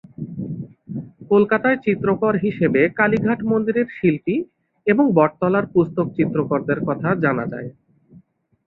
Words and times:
কলকাতায় 1.31 1.77
চিত্রকর 1.85 2.33
হিসেবে 2.45 2.81
কালীঘাট 2.99 3.39
মন্দিরের 3.43 3.87
শিল্পী 3.97 4.35
এবং 4.87 5.05
বটতলার 5.17 5.65
পুস্তক 5.73 6.07
চিত্রকরদের 6.17 6.79
কথা 6.87 7.09
জানা 7.23 7.45
যায়। 7.53 7.69